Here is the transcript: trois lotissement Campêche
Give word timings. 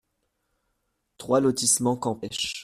trois 1.19 1.39
lotissement 1.41 1.95
Campêche 1.95 2.55